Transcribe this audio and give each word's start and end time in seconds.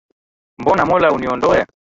Mbona 0.59 0.85
mola 0.89 1.11
uniondoe 1.15 1.65